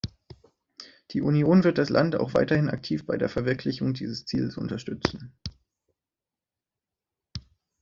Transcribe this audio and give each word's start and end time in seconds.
Die 1.11 1.21
Union 1.21 1.63
wird 1.63 1.77
das 1.77 1.89
Land 1.89 2.15
auch 2.15 2.33
weiterhin 2.33 2.71
aktiv 2.71 3.05
bei 3.05 3.17
der 3.19 3.29
Verwirklichung 3.29 3.93
dieses 3.93 4.25
Ziels 4.25 4.57
unterstützen. 4.57 5.37